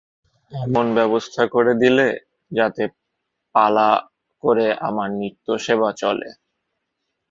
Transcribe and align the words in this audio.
অমিয়া 0.51 0.63
এমন 0.63 0.85
ব্যবস্থা 0.97 1.43
করে 1.55 1.73
দিলে, 1.81 2.07
যাতে 2.51 2.83
পালা 3.55 3.89
করে 4.43 4.67
আমার 4.87 5.09
নিত্যসেবা 5.19 5.89
চলে। 6.01 6.29